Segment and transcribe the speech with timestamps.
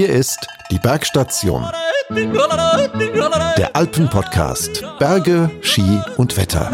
[0.00, 1.62] Hier ist die Bergstation.
[3.58, 4.82] Der Alpenpodcast.
[4.98, 6.70] Berge, Ski und Wetter.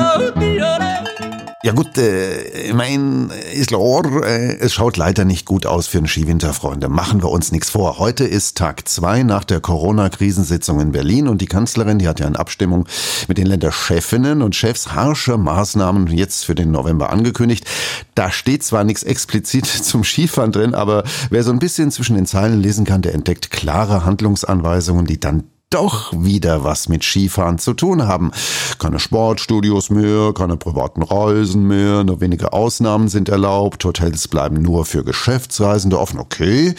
[1.67, 6.07] Ja gut, äh, mein, ist klar, äh, es schaut leider nicht gut aus für den
[6.07, 6.89] Skiwinter, Freunde.
[6.89, 7.99] Machen wir uns nichts vor.
[7.99, 12.29] Heute ist Tag zwei nach der Corona-Krisensitzung in Berlin und die Kanzlerin, die hat ja
[12.29, 12.87] in Abstimmung
[13.27, 17.67] mit den Länderchefinnen und Chefs harsche Maßnahmen jetzt für den November angekündigt.
[18.15, 22.27] Da steht zwar nichts explizit zum Skifahren drin, aber wer so ein bisschen zwischen den
[22.27, 27.75] Zeilen lesen kann, der entdeckt klare Handlungsanweisungen, die dann doch wieder was mit Skifahren zu
[27.75, 28.31] tun haben.
[28.79, 34.85] Keine Sportstudios mehr, keine privaten Reisen mehr, nur wenige Ausnahmen sind erlaubt, Hotels bleiben nur
[34.85, 36.21] für Geschäftsreisende offen.
[36.21, 36.75] Okay,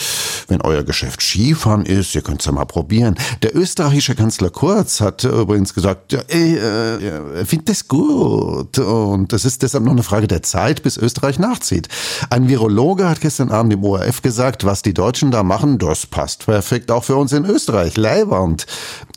[0.48, 3.16] wenn euer Geschäft Skifahren ist, ihr könnt es ja mal probieren.
[3.44, 9.34] Der österreichische Kanzler Kurz hat übrigens gesagt, ja, ey, äh, er findet das gut und
[9.34, 11.90] es ist deshalb noch eine Frage der Zeit, bis Österreich nachzieht.
[12.30, 16.46] Ein Virologe hat gestern Abend im ORF gesagt, was die Deutschen da machen, das passt
[16.46, 17.98] perfekt auch für uns in Österreich.
[17.98, 18.66] Leibernd.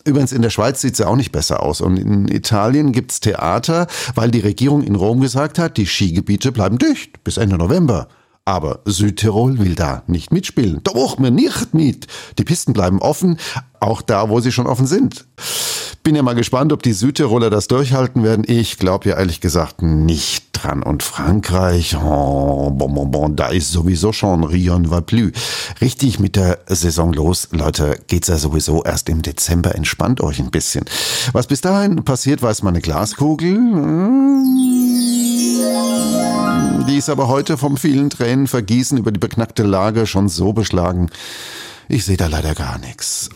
[0.05, 1.80] Übrigens in der Schweiz sieht es ja auch nicht besser aus.
[1.80, 6.79] Und in Italien gibt's Theater, weil die Regierung in Rom gesagt hat, die Skigebiete bleiben
[6.79, 8.09] dicht bis Ende November.
[8.51, 10.80] Aber Südtirol will da nicht mitspielen.
[10.82, 12.09] Doch, mir nicht mit.
[12.37, 13.38] Die Pisten bleiben offen,
[13.79, 15.24] auch da, wo sie schon offen sind.
[16.02, 18.45] Bin ja mal gespannt, ob die Südtiroler das durchhalten werden.
[18.48, 20.82] Ich glaube ja ehrlich gesagt nicht dran.
[20.82, 25.30] Und Frankreich, oh, bon, bon, bon, da ist sowieso schon Rion va plus.
[25.80, 29.76] Richtig mit der Saison los, Leute, geht's ja sowieso erst im Dezember.
[29.76, 30.87] Entspannt euch ein bisschen.
[31.30, 33.60] Was bis dahin passiert, weiß meine Glaskugel.
[36.88, 41.10] Die ist aber heute vom vielen Tränen vergießen über die beknackte Lage schon so beschlagen.
[41.88, 43.30] Ich sehe da leider gar nichts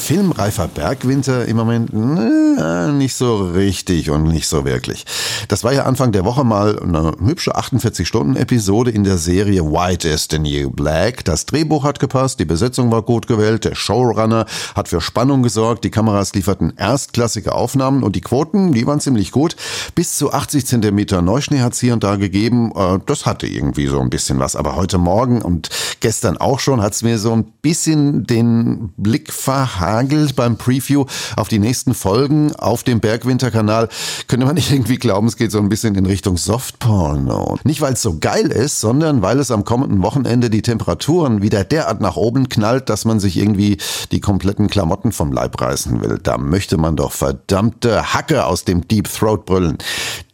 [0.00, 5.04] filmreifer Bergwinter im Moment äh, nicht so richtig und nicht so wirklich.
[5.48, 10.26] Das war ja Anfang der Woche mal eine hübsche 48-Stunden-Episode in der Serie White is
[10.30, 11.24] the New Black.
[11.26, 15.84] Das Drehbuch hat gepasst, die Besetzung war gut gewählt, der Showrunner hat für Spannung gesorgt,
[15.84, 19.54] die Kameras lieferten erstklassige Aufnahmen und die Quoten, die waren ziemlich gut.
[19.94, 22.72] Bis zu 80 Zentimeter Neuschnee hat es hier und da gegeben.
[22.74, 24.56] Äh, das hatte irgendwie so ein bisschen was.
[24.56, 25.68] Aber heute Morgen und
[26.00, 31.04] gestern auch schon hat es mir so ein bisschen den Blick verhakt genagelt beim Preview
[31.36, 33.88] auf die nächsten Folgen auf dem Bergwinterkanal.
[34.28, 37.58] Könnte man nicht irgendwie glauben, es geht so ein bisschen in Richtung Softporno.
[37.64, 41.64] Nicht, weil es so geil ist, sondern weil es am kommenden Wochenende die Temperaturen wieder
[41.64, 43.78] derart nach oben knallt, dass man sich irgendwie
[44.12, 46.20] die kompletten Klamotten vom Leib reißen will.
[46.22, 49.78] Da möchte man doch verdammte Hacke aus dem Deep Throat brüllen.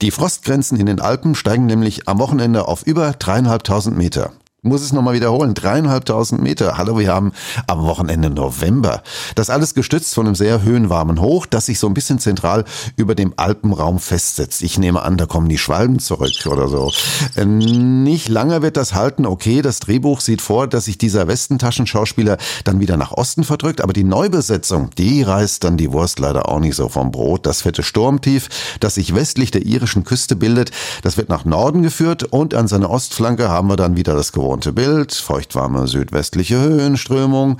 [0.03, 4.33] Die Frostgrenzen in den Alpen steigen nämlich am Wochenende auf über dreieinhalbtausend Meter
[4.67, 5.55] muss es nochmal wiederholen.
[5.55, 6.77] Dreieinhalbtausend Meter.
[6.77, 7.33] Hallo, wir haben
[7.67, 9.03] am Wochenende November.
[9.35, 12.65] Das alles gestützt von einem sehr höhenwarmen Hoch, das sich so ein bisschen zentral
[12.97, 14.63] über dem Alpenraum festsetzt.
[14.63, 16.93] Ich nehme an, da kommen die Schwalben zurück oder so.
[17.37, 19.25] Äh, nicht lange wird das halten.
[19.25, 23.93] Okay, das Drehbuch sieht vor, dass sich dieser Westentaschenschauspieler dann wieder nach Osten verdrückt, aber
[23.93, 27.47] die Neubesetzung, die reißt dann die Wurst leider auch nicht so vom Brot.
[27.47, 28.49] Das fette Sturmtief,
[28.81, 30.73] das sich westlich der irischen Küste bildet,
[31.03, 34.56] das wird nach Norden geführt und an seiner Ostflanke haben wir dann wieder das gewohnte
[34.57, 37.59] gewohnte Bild, feuchtwarme südwestliche Höhenströmung.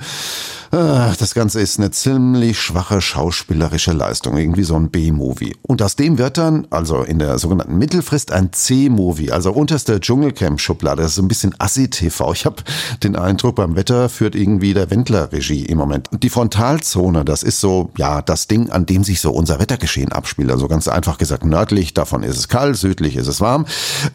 [0.77, 5.55] Das Ganze ist eine ziemlich schwache schauspielerische Leistung, irgendwie so ein B-Movie.
[5.63, 11.01] Und aus dem wird dann, also in der sogenannten Mittelfrist, ein C-Movie, also unterste Dschungelcamp-Schublade.
[11.01, 12.33] Das ist so ein bisschen Assi-TV.
[12.33, 12.57] Ich habe
[13.03, 16.09] den Eindruck, beim Wetter führt irgendwie der Wendler-Regie im Moment.
[16.11, 20.51] Die Frontalzone, das ist so, ja, das Ding, an dem sich so unser Wettergeschehen abspielt.
[20.51, 23.65] Also ganz einfach gesagt, nördlich davon ist es kalt, südlich ist es warm.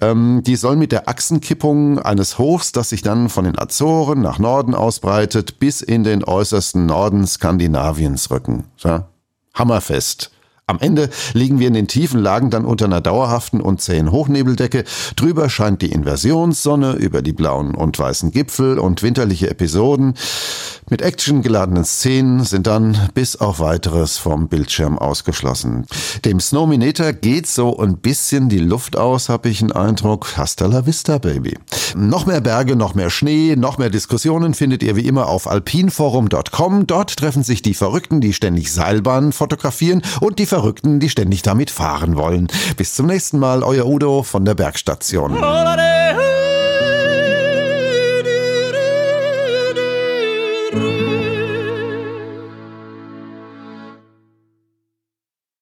[0.01, 4.39] Ähm, die soll mit der Achsenkippung eines Hochs das sich dann von den Azoren nach
[4.39, 8.65] Norden ausbreitet, bis in den äußersten Norden Skandinaviens rücken.
[8.85, 9.09] Ja?
[9.55, 10.32] Hammerfest.
[10.69, 14.85] Am Ende liegen wir in den tiefen Lagen dann unter einer dauerhaften und zähen Hochnebeldecke.
[15.17, 20.15] Drüber scheint die Inversionssonne über die blauen und weißen Gipfel und winterliche Episoden
[20.91, 25.87] mit actiongeladenen Szenen sind dann bis auf weiteres vom Bildschirm ausgeschlossen.
[26.25, 30.37] Dem Snowminator geht so ein bisschen die Luft aus, habe ich einen Eindruck.
[30.37, 31.57] Hasta la vista, Baby.
[31.95, 36.87] Noch mehr Berge, noch mehr Schnee, noch mehr Diskussionen findet ihr wie immer auf alpinforum.com.
[36.87, 41.71] Dort treffen sich die Verrückten, die ständig Seilbahnen fotografieren und die Verrückten, die ständig damit
[41.71, 42.49] fahren wollen.
[42.77, 45.33] Bis zum nächsten Mal, euer Udo von der Bergstation.